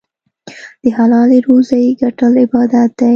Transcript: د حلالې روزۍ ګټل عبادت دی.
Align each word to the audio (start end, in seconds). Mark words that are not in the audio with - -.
د 0.81 0.83
حلالې 0.97 1.37
روزۍ 1.47 1.85
ګټل 2.01 2.33
عبادت 2.43 2.89
دی. 2.99 3.09